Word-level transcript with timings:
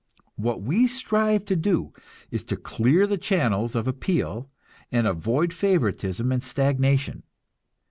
What 0.35 0.63
we 0.63 0.87
strive 0.87 1.45
to 1.45 1.55
do 1.55 1.93
is 2.31 2.43
to 2.45 2.55
clear 2.57 3.05
the 3.05 3.19
channels 3.19 3.75
of 3.75 3.87
appeal, 3.87 4.49
and 4.91 5.05
avoid 5.05 5.53
favoritism 5.53 6.31
and 6.31 6.41
stagnation. 6.41 7.21